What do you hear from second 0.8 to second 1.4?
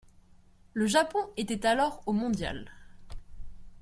Japon